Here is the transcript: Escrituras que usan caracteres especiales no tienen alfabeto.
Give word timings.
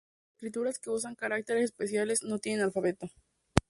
Escrituras 0.33 0.79
que 0.79 0.89
usan 0.89 1.13
caracteres 1.13 1.65
especiales 1.65 2.23
no 2.23 2.39
tienen 2.39 2.63
alfabeto. 2.63 3.11